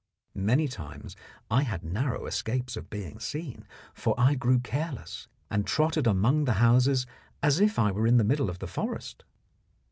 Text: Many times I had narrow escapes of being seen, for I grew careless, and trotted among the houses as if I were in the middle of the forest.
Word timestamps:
Many 0.33 0.67
times 0.67 1.15
I 1.51 1.61
had 1.61 1.83
narrow 1.83 2.25
escapes 2.25 2.75
of 2.75 2.89
being 2.89 3.19
seen, 3.19 3.67
for 3.93 4.19
I 4.19 4.33
grew 4.33 4.57
careless, 4.57 5.27
and 5.51 5.63
trotted 5.67 6.07
among 6.07 6.45
the 6.45 6.53
houses 6.53 7.05
as 7.43 7.59
if 7.59 7.77
I 7.77 7.91
were 7.91 8.07
in 8.07 8.17
the 8.17 8.23
middle 8.23 8.49
of 8.49 8.57
the 8.57 8.65
forest. 8.67 9.23